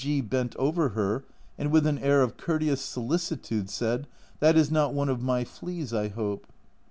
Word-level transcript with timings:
G 0.03 0.19
bent 0.19 0.55
over 0.55 0.89
her, 0.97 1.25
and 1.59 1.69
with 1.71 1.85
an 1.85 1.99
air 1.99 2.23
of 2.23 2.35
courteous 2.35 2.81
solicitude, 2.81 3.69
said, 3.69 4.07
"That 4.39 4.57
is 4.57 4.71
not 4.71 4.95
one 4.95 5.09
of 5.09 5.21
my 5.21 5.43
fleas, 5.43 5.93
I 5.93 6.07
hope." 6.07 6.47